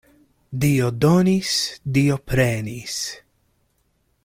Dio 0.63 0.87
donis, 1.05 1.51
Dio 1.99 2.17
prenis. 2.31 2.97